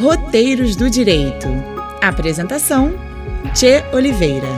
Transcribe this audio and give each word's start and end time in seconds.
Roteiros 0.00 0.76
do 0.76 0.88
Direito. 0.88 1.46
Apresentação: 2.00 2.94
Tchê 3.52 3.84
Oliveira. 3.92 4.48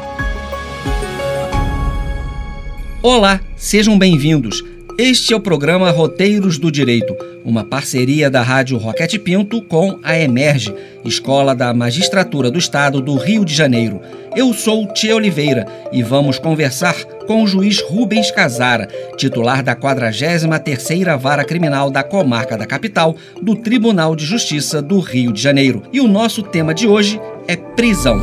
Olá, 3.03 3.41
sejam 3.57 3.99
bem-vindos. 3.99 4.63
Este 5.05 5.33
é 5.33 5.37
o 5.37 5.41
programa 5.41 5.91
Roteiros 5.91 6.59
do 6.59 6.71
Direito, 6.71 7.17
uma 7.45 7.65
parceria 7.65 8.31
da 8.31 8.41
Rádio 8.41 8.79
Roquete 8.79 9.19
Pinto 9.19 9.61
com 9.61 9.99
a 10.01 10.17
Emerge, 10.17 10.73
Escola 11.05 11.57
da 11.57 11.75
Magistratura 11.75 12.53
do 12.53 12.57
Estado 12.57 13.01
do 13.01 13.17
Rio 13.17 13.45
de 13.45 13.53
Janeiro. 13.53 14.01
Eu 14.37 14.55
sou 14.55 14.87
Tia 14.87 15.17
Oliveira 15.17 15.67
e 15.91 16.05
vamos 16.05 16.39
conversar 16.39 16.95
com 17.27 17.43
o 17.43 17.49
juiz 17.49 17.81
Rubens 17.81 18.31
Casara, 18.31 18.89
titular 19.17 19.61
da 19.65 19.75
43ª 19.75 21.19
Vara 21.19 21.45
Criminal 21.45 21.91
da 21.91 22.05
Comarca 22.05 22.57
da 22.57 22.65
Capital 22.65 23.17
do 23.43 23.57
Tribunal 23.57 24.15
de 24.15 24.25
Justiça 24.25 24.81
do 24.81 25.01
Rio 25.01 25.33
de 25.33 25.43
Janeiro. 25.43 25.83
E 25.93 26.01
o 26.01 26.07
nosso 26.07 26.45
tema 26.45 26.73
de 26.73 26.87
hoje 26.87 27.21
é 27.49 27.57
prisão. 27.57 28.23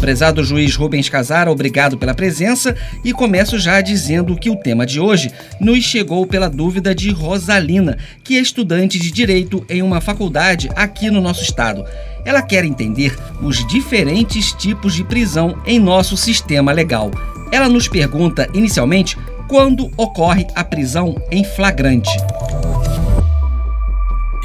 Prezado 0.00 0.42
juiz 0.42 0.74
Rubens 0.76 1.10
Casara, 1.10 1.52
obrigado 1.52 1.98
pela 1.98 2.14
presença 2.14 2.74
e 3.04 3.12
começo 3.12 3.58
já 3.58 3.82
dizendo 3.82 4.34
que 4.34 4.48
o 4.48 4.56
tema 4.56 4.86
de 4.86 4.98
hoje 4.98 5.30
nos 5.60 5.84
chegou 5.84 6.26
pela 6.26 6.48
dúvida 6.48 6.94
de 6.94 7.10
Rosalina, 7.10 7.98
que 8.24 8.38
é 8.38 8.40
estudante 8.40 8.98
de 8.98 9.10
direito 9.10 9.62
em 9.68 9.82
uma 9.82 10.00
faculdade 10.00 10.70
aqui 10.74 11.10
no 11.10 11.20
nosso 11.20 11.42
estado. 11.42 11.84
Ela 12.24 12.40
quer 12.40 12.64
entender 12.64 13.14
os 13.42 13.66
diferentes 13.66 14.52
tipos 14.52 14.94
de 14.94 15.04
prisão 15.04 15.60
em 15.66 15.78
nosso 15.78 16.16
sistema 16.16 16.72
legal. 16.72 17.10
Ela 17.52 17.68
nos 17.68 17.86
pergunta 17.86 18.48
inicialmente 18.54 19.18
quando 19.46 19.90
ocorre 19.98 20.46
a 20.54 20.64
prisão 20.64 21.20
em 21.30 21.44
flagrante. 21.44 22.10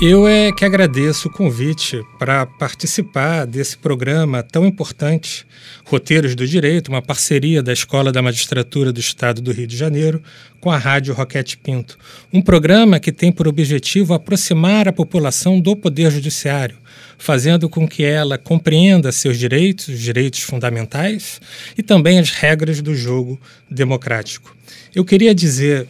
Eu 0.02 0.27
é 0.27 0.52
que 0.52 0.66
agradeço 0.66 1.30
o 1.30 1.31
convite 1.31 2.03
para 2.20 2.45
participar 2.45 3.45
desse 3.45 3.78
programa 3.78 4.44
tão 4.44 4.66
importante, 4.66 5.47
Roteiros 5.86 6.36
do 6.36 6.45
Direito, 6.45 6.89
uma 6.89 7.02
parceria 7.02 7.64
da 7.64 7.72
Escola 7.72 8.11
da 8.11 8.22
Magistratura 8.22 8.92
do 8.92 9.00
Estado 9.00 9.42
do 9.42 9.53
Rio 9.53 9.66
de 9.66 9.78
Janeiro 9.78 10.22
com 10.59 10.69
a 10.69 10.78
Rádio 10.78 11.14
Roquete 11.14 11.58
Pinto. 11.58 11.97
Um 12.34 12.42
programa 12.42 13.00
que 13.00 13.09
tem 13.09 13.31
por 13.31 13.47
objetivo 13.47 14.14
aproximar 14.14 14.86
a 14.86 14.92
população 14.92 15.61
do 15.61 15.78
Poder 15.78 16.12
Judiciário, 16.12 16.75
fazendo 17.17 17.69
com 17.69 17.88
que 17.88 18.03
ela 18.03 18.38
compreenda 18.38 19.14
seus 19.14 19.38
direitos, 19.38 19.88
os 19.88 20.00
direitos 20.02 20.41
fundamentais 20.41 21.39
e 21.78 21.81
também 21.81 22.19
as 22.19 22.31
regras 22.31 22.81
do 22.81 22.94
jogo 22.94 23.39
democrático. 23.72 24.53
Eu 24.94 25.06
queria 25.06 25.34
dizer 25.34 25.88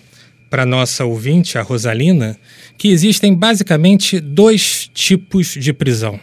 para 0.50 0.66
nossa 0.66 1.06
ouvinte, 1.06 1.58
a 1.58 1.62
Rosalina, 1.62 2.38
que 2.78 2.90
existem 2.90 3.34
basicamente 3.34 4.20
dois 4.20 4.90
tipos 4.94 5.48
de 5.48 5.74
prisão. 5.74 6.20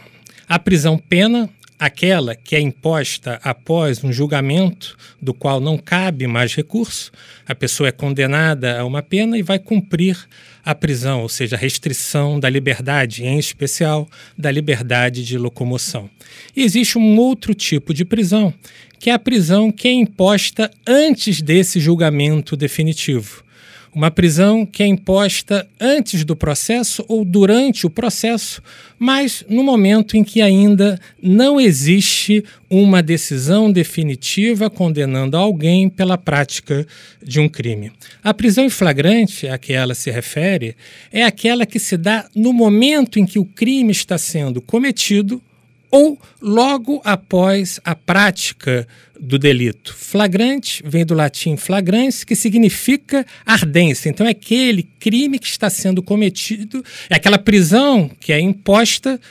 A 0.47 0.59
prisão 0.59 0.97
pena, 0.97 1.49
aquela 1.79 2.35
que 2.35 2.55
é 2.55 2.59
imposta 2.59 3.39
após 3.43 4.03
um 4.03 4.11
julgamento 4.11 4.95
do 5.21 5.33
qual 5.33 5.59
não 5.59 5.77
cabe 5.77 6.27
mais 6.27 6.53
recurso, 6.53 7.11
a 7.45 7.53
pessoa 7.53 7.89
é 7.89 7.91
condenada 7.91 8.79
a 8.79 8.85
uma 8.85 9.01
pena 9.01 9.37
e 9.37 9.43
vai 9.43 9.59
cumprir 9.59 10.17
a 10.63 10.73
prisão, 10.73 11.21
ou 11.21 11.29
seja, 11.29 11.55
a 11.55 11.59
restrição 11.59 12.39
da 12.39 12.49
liberdade, 12.49 13.25
em 13.25 13.37
especial 13.37 14.07
da 14.37 14.49
liberdade 14.49 15.25
de 15.25 15.37
locomoção. 15.37 16.09
E 16.55 16.63
existe 16.63 16.97
um 16.97 17.17
outro 17.17 17.53
tipo 17.53 17.93
de 17.93 18.05
prisão, 18.05 18.53
que 18.97 19.09
é 19.09 19.13
a 19.13 19.19
prisão 19.19 19.71
que 19.71 19.87
é 19.87 19.91
imposta 19.91 20.71
antes 20.87 21.41
desse 21.41 21.79
julgamento 21.79 22.55
definitivo. 22.55 23.43
Uma 23.95 24.09
prisão 24.09 24.65
que 24.65 24.81
é 24.81 24.87
imposta 24.87 25.67
antes 25.79 26.25
do 26.25 26.35
processo 26.35 27.05
ou 27.07 27.23
durante 27.23 27.85
o 27.85 27.89
processo, 27.91 28.61
mas 28.97 29.45
no 29.47 29.63
momento 29.63 30.17
em 30.17 30.23
que 30.23 30.41
ainda 30.41 30.99
não 31.21 31.61
existe 31.61 32.43
uma 32.67 33.03
decisão 33.03 33.71
definitiva 33.71 34.67
condenando 34.67 35.37
alguém 35.37 35.87
pela 35.89 36.17
prática 36.17 36.87
de 37.21 37.39
um 37.39 37.47
crime. 37.47 37.91
A 38.23 38.33
prisão 38.33 38.65
em 38.65 38.69
flagrante 38.69 39.47
a 39.47 39.59
que 39.59 39.73
ela 39.73 39.93
se 39.93 40.09
refere 40.09 40.75
é 41.11 41.23
aquela 41.23 41.63
que 41.63 41.77
se 41.77 41.95
dá 41.95 42.27
no 42.35 42.51
momento 42.51 43.19
em 43.19 43.25
que 43.27 43.37
o 43.37 43.45
crime 43.45 43.91
está 43.91 44.17
sendo 44.17 44.59
cometido 44.59 45.39
ou 45.93 46.19
logo 46.41 46.99
após 47.05 47.79
a 47.85 47.93
prática 47.93 48.87
do 49.19 49.37
delito. 49.37 49.93
Flagrante 49.95 50.81
vem 50.83 51.05
do 51.05 51.13
latim 51.13 51.55
flagrans, 51.55 52.23
que 52.23 52.35
significa 52.35 53.23
ardência. 53.45 54.09
Então, 54.09 54.25
é 54.25 54.31
aquele 54.31 54.81
crime 54.99 55.37
que 55.37 55.45
está 55.45 55.69
sendo 55.69 56.01
cometido, 56.01 56.83
é 57.07 57.15
aquela 57.15 57.37
prisão 57.37 58.09
que 58.19 58.33
é 58.33 58.39
imposta 58.39 59.21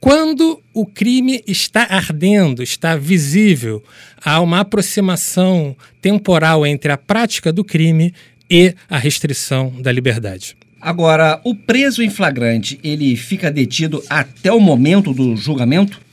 quando 0.00 0.58
o 0.72 0.86
crime 0.86 1.42
está 1.46 1.86
ardendo, 1.90 2.62
está 2.62 2.96
visível, 2.96 3.84
há 4.24 4.40
uma 4.40 4.60
aproximação 4.60 5.76
temporal 6.00 6.66
entre 6.66 6.90
a 6.92 6.96
prática 6.96 7.52
do 7.52 7.62
crime 7.62 8.14
e 8.48 8.74
a 8.88 8.96
restrição 8.96 9.70
da 9.82 9.92
liberdade. 9.92 10.56
Agora, 10.80 11.40
o 11.44 11.54
preso 11.54 12.02
em 12.02 12.08
flagrante, 12.08 12.78
ele 12.82 13.16
fica 13.16 13.50
detido 13.50 14.02
até 14.08 14.50
o 14.50 14.60
momento 14.60 15.12
do 15.12 15.36
julgamento? 15.36 16.05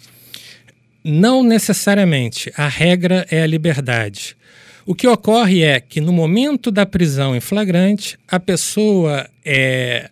Não 1.03 1.43
necessariamente. 1.43 2.51
A 2.55 2.67
regra 2.67 3.25
é 3.29 3.41
a 3.41 3.47
liberdade. 3.47 4.35
O 4.85 4.93
que 4.93 5.07
ocorre 5.07 5.63
é 5.63 5.79
que 5.79 6.01
no 6.01 6.11
momento 6.11 6.69
da 6.69 6.85
prisão 6.85 7.35
em 7.35 7.39
flagrante, 7.39 8.17
a 8.27 8.39
pessoa 8.39 9.29
é, 9.45 10.09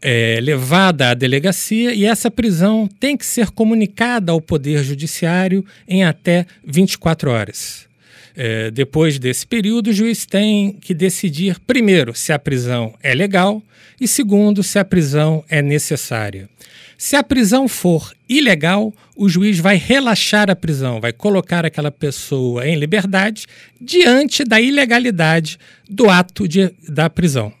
é, 0.00 0.38
levada 0.40 1.10
à 1.10 1.14
delegacia 1.14 1.94
e 1.94 2.04
essa 2.04 2.30
prisão 2.30 2.88
tem 2.98 3.16
que 3.16 3.26
ser 3.26 3.50
comunicada 3.50 4.32
ao 4.32 4.40
Poder 4.40 4.82
Judiciário 4.82 5.64
em 5.86 6.02
até 6.04 6.46
24 6.64 7.30
horas. 7.30 7.89
É, 8.36 8.70
depois 8.70 9.18
desse 9.18 9.46
período, 9.46 9.88
o 9.88 9.92
juiz 9.92 10.24
tem 10.24 10.72
que 10.72 10.94
decidir, 10.94 11.58
primeiro, 11.66 12.14
se 12.14 12.32
a 12.32 12.38
prisão 12.38 12.94
é 13.02 13.14
legal 13.14 13.62
e, 14.00 14.08
segundo, 14.08 14.62
se 14.62 14.78
a 14.78 14.84
prisão 14.84 15.44
é 15.48 15.60
necessária. 15.60 16.48
Se 16.96 17.16
a 17.16 17.22
prisão 17.22 17.66
for 17.66 18.12
ilegal, 18.28 18.92
o 19.16 19.28
juiz 19.28 19.58
vai 19.58 19.76
relaxar 19.76 20.50
a 20.50 20.54
prisão, 20.54 21.00
vai 21.00 21.12
colocar 21.12 21.64
aquela 21.64 21.90
pessoa 21.90 22.68
em 22.68 22.76
liberdade 22.76 23.46
diante 23.80 24.44
da 24.44 24.60
ilegalidade 24.60 25.58
do 25.88 26.10
ato 26.10 26.46
de, 26.46 26.70
da 26.86 27.08
prisão. 27.08 27.52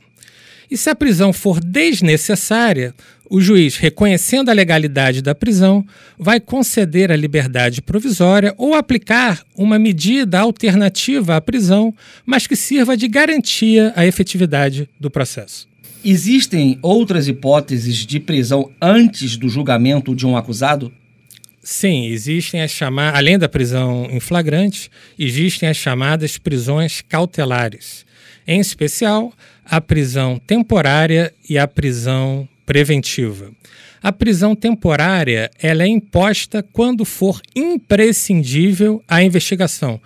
E 0.70 0.76
se 0.76 0.88
a 0.88 0.94
prisão 0.94 1.32
for 1.32 1.58
desnecessária, 1.58 2.94
o 3.30 3.40
juiz, 3.40 3.76
reconhecendo 3.76 4.48
a 4.48 4.52
legalidade 4.52 5.22
da 5.22 5.36
prisão, 5.36 5.86
vai 6.18 6.40
conceder 6.40 7.12
a 7.12 7.16
liberdade 7.16 7.80
provisória 7.80 8.52
ou 8.58 8.74
aplicar 8.74 9.44
uma 9.56 9.78
medida 9.78 10.40
alternativa 10.40 11.36
à 11.36 11.40
prisão, 11.40 11.94
mas 12.26 12.48
que 12.48 12.56
sirva 12.56 12.96
de 12.96 13.06
garantia 13.06 13.92
à 13.94 14.04
efetividade 14.04 14.88
do 14.98 15.08
processo. 15.08 15.68
Existem 16.04 16.76
outras 16.82 17.28
hipóteses 17.28 17.98
de 18.04 18.18
prisão 18.18 18.72
antes 18.82 19.36
do 19.36 19.48
julgamento 19.48 20.16
de 20.16 20.26
um 20.26 20.36
acusado? 20.36 20.92
Sim, 21.62 22.06
existem 22.06 22.62
as 22.62 22.72
chamadas, 22.72 23.16
além 23.16 23.38
da 23.38 23.48
prisão 23.48 24.08
em 24.10 24.18
flagrante, 24.18 24.90
existem 25.16 25.68
as 25.68 25.76
chamadas 25.76 26.36
prisões 26.36 27.00
cautelares. 27.06 28.04
Em 28.44 28.58
especial, 28.58 29.32
a 29.64 29.80
prisão 29.80 30.40
temporária 30.44 31.32
e 31.48 31.56
a 31.56 31.68
prisão 31.68 32.48
preventiva. 32.70 33.50
A 34.00 34.12
prisão 34.12 34.54
temporária 34.54 35.50
ela 35.60 35.82
é 35.82 35.88
imposta 35.88 36.64
quando 36.72 37.04
for 37.04 37.40
imprescindível 37.52 39.02
a 39.08 39.24
investigação, 39.24 40.00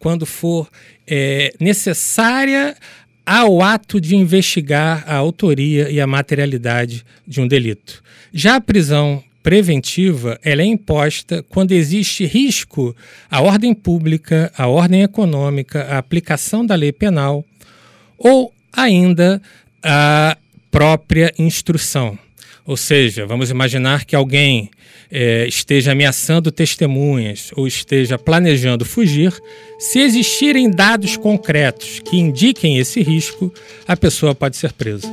quando 0.00 0.26
for 0.26 0.68
é, 1.06 1.54
necessária 1.60 2.76
ao 3.24 3.62
ato 3.62 4.00
de 4.00 4.16
investigar 4.16 5.04
a 5.06 5.14
autoria 5.14 5.88
e 5.90 6.00
a 6.00 6.08
materialidade 6.08 7.06
de 7.24 7.40
um 7.40 7.46
delito. 7.46 8.02
Já 8.34 8.56
a 8.56 8.60
prisão 8.60 9.22
preventiva 9.40 10.40
ela 10.42 10.62
é 10.62 10.66
imposta 10.66 11.44
quando 11.48 11.70
existe 11.70 12.26
risco 12.26 12.96
à 13.30 13.40
ordem 13.40 13.72
pública, 13.72 14.52
à 14.58 14.66
ordem 14.66 15.02
econômica, 15.02 15.84
à 15.84 15.98
aplicação 15.98 16.66
da 16.66 16.74
lei 16.74 16.90
penal 16.90 17.44
ou 18.18 18.52
ainda 18.72 19.40
à 19.80 20.36
própria 20.78 21.34
instrução. 21.36 22.16
Ou 22.64 22.76
seja, 22.76 23.26
vamos 23.26 23.50
imaginar 23.50 24.04
que 24.04 24.14
alguém 24.14 24.70
é, 25.10 25.44
esteja 25.48 25.90
ameaçando 25.90 26.52
testemunhas 26.52 27.50
ou 27.56 27.66
esteja 27.66 28.16
planejando 28.16 28.84
fugir. 28.84 29.34
Se 29.76 29.98
existirem 29.98 30.70
dados 30.70 31.16
concretos 31.16 31.98
que 31.98 32.16
indiquem 32.16 32.78
esse 32.78 33.02
risco, 33.02 33.52
a 33.88 33.96
pessoa 33.96 34.36
pode 34.36 34.56
ser 34.56 34.72
presa. 34.72 35.12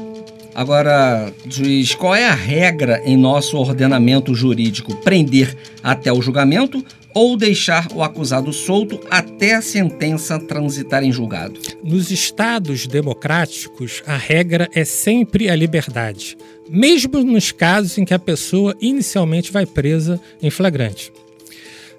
Agora, 0.53 1.33
juiz, 1.49 1.95
qual 1.95 2.13
é 2.13 2.27
a 2.27 2.35
regra 2.35 3.01
em 3.03 3.17
nosso 3.17 3.57
ordenamento 3.57 4.35
jurídico? 4.35 4.95
Prender 4.97 5.57
até 5.81 6.13
o 6.13 6.21
julgamento 6.21 6.85
ou 7.15 7.37
deixar 7.37 7.87
o 7.93 8.03
acusado 8.03 8.51
solto 8.51 8.99
até 9.09 9.55
a 9.55 9.61
sentença 9.61 10.37
transitar 10.37 11.01
em 11.01 11.13
julgado. 11.13 11.57
Nos 11.81 12.11
estados 12.11 12.85
democráticos, 12.85 14.03
a 14.05 14.17
regra 14.17 14.69
é 14.73 14.83
sempre 14.83 15.49
a 15.49 15.55
liberdade, 15.55 16.37
mesmo 16.69 17.23
nos 17.23 17.53
casos 17.53 17.97
em 17.97 18.03
que 18.03 18.13
a 18.13 18.19
pessoa 18.19 18.75
inicialmente 18.81 19.49
vai 19.49 19.65
presa 19.65 20.19
em 20.41 20.49
flagrante. 20.49 21.13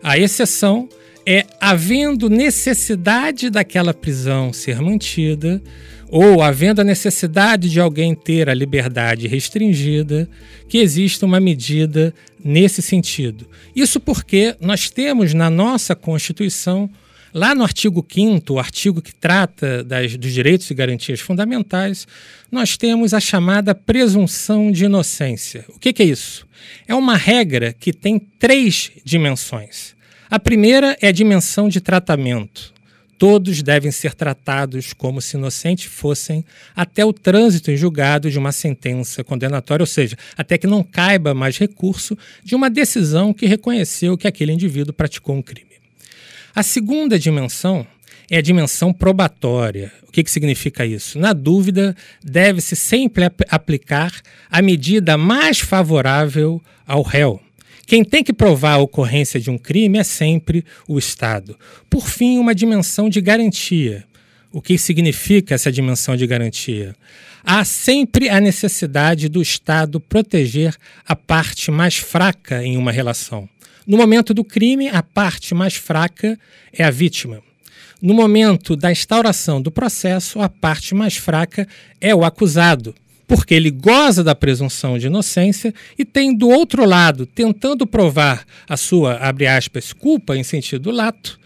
A 0.02 0.18
exceção 0.18 0.86
é 1.26 1.44
havendo 1.60 2.30
necessidade 2.30 3.50
daquela 3.50 3.92
prisão 3.92 4.52
ser 4.52 4.80
mantida 4.80 5.60
ou 6.08 6.40
havendo 6.40 6.80
a 6.80 6.84
necessidade 6.84 7.68
de 7.68 7.80
alguém 7.80 8.14
ter 8.14 8.48
a 8.48 8.54
liberdade 8.54 9.26
restringida, 9.26 10.28
que 10.68 10.78
exista 10.78 11.26
uma 11.26 11.40
medida 11.40 12.14
nesse 12.44 12.80
sentido. 12.80 13.48
Isso 13.74 13.98
porque 13.98 14.54
nós 14.60 14.88
temos 14.88 15.34
na 15.34 15.50
nossa 15.50 15.96
Constituição, 15.96 16.88
lá 17.34 17.56
no 17.56 17.64
artigo 17.64 18.06
5, 18.08 18.52
o 18.52 18.58
artigo 18.60 19.02
que 19.02 19.12
trata 19.12 19.82
das, 19.82 20.16
dos 20.16 20.32
direitos 20.32 20.70
e 20.70 20.74
garantias 20.74 21.18
fundamentais, 21.18 22.06
nós 22.52 22.76
temos 22.76 23.12
a 23.12 23.18
chamada 23.18 23.74
presunção 23.74 24.70
de 24.70 24.84
inocência. 24.84 25.64
O 25.70 25.78
que, 25.78 25.92
que 25.92 26.04
é 26.04 26.06
isso? 26.06 26.46
É 26.86 26.94
uma 26.94 27.16
regra 27.16 27.72
que 27.72 27.92
tem 27.92 28.16
três 28.16 28.92
dimensões. 29.04 29.95
A 30.30 30.38
primeira 30.38 30.96
é 31.00 31.08
a 31.08 31.12
dimensão 31.12 31.68
de 31.68 31.80
tratamento 31.80 32.76
todos 33.18 33.62
devem 33.62 33.90
ser 33.90 34.14
tratados 34.14 34.92
como 34.92 35.20
se 35.20 35.36
inocentes 35.36 35.86
fossem 35.86 36.44
até 36.74 37.04
o 37.04 37.12
trânsito 37.12 37.70
em 37.70 37.76
julgado 37.76 38.30
de 38.30 38.38
uma 38.38 38.52
sentença 38.52 39.24
condenatória, 39.24 39.82
ou 39.82 39.86
seja, 39.86 40.16
até 40.36 40.58
que 40.58 40.66
não 40.66 40.82
caiba 40.82 41.34
mais 41.34 41.58
recurso 41.58 42.16
de 42.44 42.54
uma 42.54 42.70
decisão 42.70 43.32
que 43.32 43.46
reconheceu 43.46 44.16
que 44.16 44.28
aquele 44.28 44.52
indivíduo 44.52 44.92
praticou 44.92 45.34
um 45.34 45.42
crime. 45.42 45.66
A 46.54 46.62
segunda 46.62 47.18
dimensão 47.18 47.86
é 48.30 48.38
a 48.38 48.42
dimensão 48.42 48.92
probatória. 48.92 49.92
O 50.08 50.12
que, 50.12 50.24
que 50.24 50.30
significa 50.30 50.84
isso? 50.84 51.18
Na 51.18 51.32
dúvida, 51.32 51.94
deve-se 52.24 52.74
sempre 52.74 53.24
ap 53.24 53.42
aplicar 53.50 54.12
a 54.50 54.62
medida 54.62 55.16
mais 55.16 55.60
favorável 55.60 56.60
ao 56.86 57.02
réu. 57.02 57.40
Quem 57.86 58.04
tem 58.04 58.24
que 58.24 58.32
provar 58.32 58.72
a 58.72 58.78
ocorrência 58.78 59.38
de 59.38 59.48
um 59.48 59.56
crime 59.56 59.96
é 59.98 60.02
sempre 60.02 60.64
o 60.88 60.98
Estado. 60.98 61.56
Por 61.88 62.08
fim, 62.08 62.36
uma 62.36 62.52
dimensão 62.52 63.08
de 63.08 63.20
garantia. 63.20 64.04
O 64.52 64.60
que 64.60 64.76
significa 64.76 65.54
essa 65.54 65.70
dimensão 65.70 66.16
de 66.16 66.26
garantia? 66.26 66.96
Há 67.44 67.64
sempre 67.64 68.28
a 68.28 68.40
necessidade 68.40 69.28
do 69.28 69.40
Estado 69.40 70.00
proteger 70.00 70.74
a 71.06 71.14
parte 71.14 71.70
mais 71.70 71.96
fraca 71.96 72.64
em 72.64 72.76
uma 72.76 72.90
relação. 72.90 73.48
No 73.86 73.96
momento 73.96 74.34
do 74.34 74.42
crime, 74.42 74.88
a 74.88 75.00
parte 75.00 75.54
mais 75.54 75.76
fraca 75.76 76.36
é 76.72 76.82
a 76.82 76.90
vítima. 76.90 77.40
No 78.02 78.14
momento 78.14 78.74
da 78.74 78.90
instauração 78.90 79.62
do 79.62 79.70
processo, 79.70 80.40
a 80.40 80.48
parte 80.48 80.92
mais 80.92 81.16
fraca 81.16 81.68
é 82.00 82.12
o 82.12 82.24
acusado 82.24 82.96
porque 83.26 83.54
ele 83.54 83.70
goza 83.70 84.22
da 84.22 84.34
presunção 84.34 84.98
de 84.98 85.06
inocência 85.06 85.74
e 85.98 86.04
tem 86.04 86.34
do 86.34 86.48
outro 86.48 86.84
lado, 86.84 87.26
tentando 87.26 87.86
provar 87.86 88.44
a 88.68 88.76
sua, 88.76 89.14
abre 89.16 89.46
aspas, 89.46 89.92
culpa 89.92 90.36
em 90.36 90.42
sentido 90.42 90.90
lato, 90.90 91.38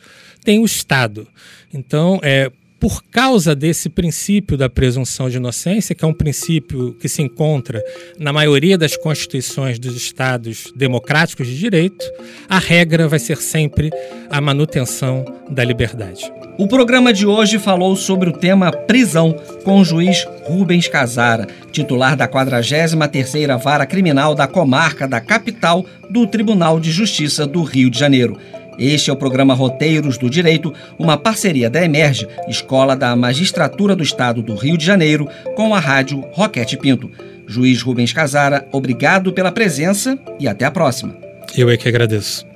tem 0.45 0.59
o 0.59 0.65
Estado. 0.65 1.27
Então, 1.73 2.21
é, 2.23 2.51
por 2.81 3.05
causa 3.05 3.55
desse 3.55 3.91
princípio 3.91 4.57
da 4.57 4.71
presunção 4.71 5.29
de 5.29 5.37
inocência, 5.37 5.95
que 5.95 6.03
é 6.03 6.09
um 6.09 6.15
princípio 6.15 6.95
que 6.95 7.11
se 7.11 7.21
encontra 7.21 7.85
na 8.19 8.33
maioria 8.33 8.79
das 8.79 8.97
constituições 8.97 9.79
dos 9.79 9.95
estados 9.95 10.73
democráticos 10.75 11.47
de 11.47 11.59
direito, 11.59 12.05
a 12.49 12.59
regra 12.59 13.07
vai 13.07 13.19
ser 13.19 13.37
sempre 13.37 13.91
a 14.31 14.41
manutenção 14.41 15.25
da 15.51 15.63
liberdade. 15.63 16.33
O 16.57 16.67
programa 16.67 17.13
de 17.13 17.27
hoje 17.27 17.59
falou 17.59 17.95
sobre 17.97 18.31
o 18.31 18.33
tema 18.33 18.73
prisão 18.73 19.35
com 19.65 19.81
o 19.81 19.85
juiz 19.85 20.27
Rubens 20.45 20.89
Casara, 20.89 21.47
titular 21.71 22.17
da 22.17 22.29
43ª 22.29 23.59
Vara 23.59 23.87
Criminal 23.87 24.35
da 24.35 24.47
Comarca 24.47 25.07
da 25.07 25.21
Capital 25.21 25.85
do 26.09 26.27
Tribunal 26.27 26.81
de 26.81 26.91
Justiça 26.91 27.47
do 27.47 27.63
Rio 27.63 27.91
de 27.91 27.99
Janeiro. 27.99 28.39
Este 28.81 29.11
é 29.11 29.13
o 29.13 29.17
programa 29.17 29.53
Roteiros 29.53 30.17
do 30.17 30.31
Direito, 30.31 30.73
uma 30.99 31.19
parceria 31.19 31.69
da 31.69 31.85
Emerge, 31.85 32.27
Escola 32.49 32.97
da 32.97 33.15
Magistratura 33.15 33.95
do 33.95 34.03
Estado 34.03 34.41
do 34.41 34.55
Rio 34.55 34.79
de 34.79 34.87
Janeiro, 34.87 35.29
com 35.55 35.75
a 35.75 35.79
rádio 35.79 36.25
Roquete 36.33 36.79
Pinto. 36.79 37.11
Juiz 37.47 37.83
Rubens 37.83 38.15
Casara, 38.15 38.67
obrigado 38.73 39.35
pela 39.35 39.53
presença 39.53 40.19
e 40.39 40.49
até 40.49 40.65
a 40.65 40.71
próxima. 40.71 41.15
Eu 41.55 41.69
é 41.69 41.77
que 41.77 41.91
agradeço. 41.91 42.47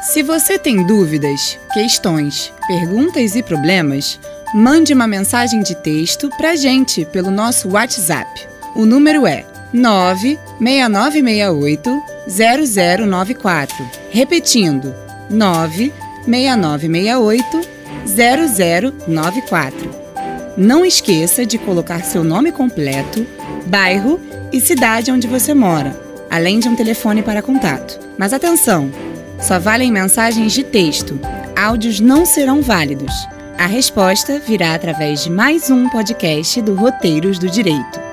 Se 0.00 0.22
você 0.22 0.58
tem 0.58 0.86
dúvidas, 0.86 1.58
questões, 1.74 2.50
perguntas 2.66 3.36
e 3.36 3.42
problemas, 3.42 4.18
mande 4.54 4.94
uma 4.94 5.06
mensagem 5.06 5.62
de 5.62 5.74
texto 5.74 6.30
para 6.38 6.52
a 6.52 6.56
gente 6.56 7.04
pelo 7.04 7.30
nosso 7.30 7.68
WhatsApp. 7.68 8.48
O 8.74 8.86
número 8.86 9.26
é 9.26 9.44
96968 9.74 12.15
0094. 12.28 13.74
Repetindo, 14.10 14.94
96968 15.30 17.76
0094. 18.06 20.06
Não 20.56 20.84
esqueça 20.84 21.44
de 21.44 21.58
colocar 21.58 22.04
seu 22.04 22.24
nome 22.24 22.50
completo, 22.50 23.26
bairro 23.66 24.20
e 24.52 24.60
cidade 24.60 25.10
onde 25.10 25.26
você 25.26 25.52
mora, 25.52 25.98
além 26.30 26.58
de 26.58 26.68
um 26.68 26.76
telefone 26.76 27.22
para 27.22 27.42
contato. 27.42 27.98
Mas 28.16 28.32
atenção! 28.32 28.90
Só 29.38 29.58
valem 29.58 29.92
mensagens 29.92 30.52
de 30.52 30.64
texto. 30.64 31.20
Áudios 31.54 32.00
não 32.00 32.24
serão 32.24 32.62
válidos. 32.62 33.12
A 33.58 33.66
resposta 33.66 34.38
virá 34.38 34.74
através 34.74 35.24
de 35.24 35.30
mais 35.30 35.70
um 35.70 35.88
podcast 35.88 36.62
do 36.62 36.74
Roteiros 36.74 37.38
do 37.38 37.50
Direito. 37.50 38.06